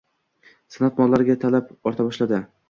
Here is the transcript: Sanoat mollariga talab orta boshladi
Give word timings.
Sanoat 0.75 0.97
mollariga 1.01 1.35
talab 1.45 1.69
orta 1.91 2.09
boshladi 2.09 2.43